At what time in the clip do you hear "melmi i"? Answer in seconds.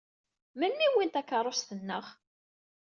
0.59-0.89